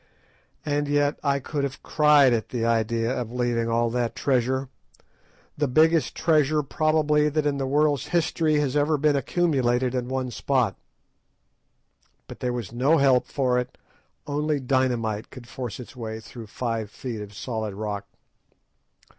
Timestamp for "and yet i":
0.65-1.39